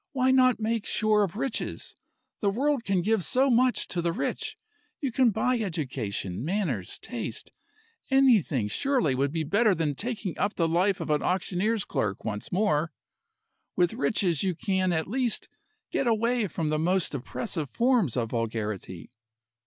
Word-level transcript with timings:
Why 0.13 0.31
not 0.31 0.59
make 0.59 0.87
sure 0.87 1.21
of 1.23 1.35
riches? 1.35 1.95
The 2.39 2.49
world 2.49 2.83
can 2.83 3.03
give 3.03 3.23
so 3.23 3.51
much 3.51 3.87
to 3.89 4.01
the 4.01 4.11
rich. 4.11 4.57
You 4.99 5.11
can 5.11 5.29
buy 5.29 5.59
education, 5.59 6.43
manners, 6.43 6.97
taste. 6.97 7.51
Anything, 8.09 8.67
surely, 8.67 9.13
would 9.13 9.31
be 9.31 9.43
better 9.43 9.75
than 9.75 9.93
taking 9.93 10.35
up 10.39 10.55
the 10.55 10.67
life 10.67 11.01
of 11.01 11.11
an 11.11 11.21
auctioneer's 11.21 11.85
clerk 11.85 12.25
once 12.25 12.51
more? 12.51 12.91
With 13.75 13.93
riches 13.93 14.41
you 14.41 14.55
can 14.55 14.91
at 14.91 15.05
least 15.07 15.49
get 15.91 16.07
away 16.07 16.47
from 16.47 16.69
the 16.69 16.79
most 16.79 17.13
oppressive 17.13 17.69
forms 17.69 18.17
of 18.17 18.31
vulgarity." 18.31 19.11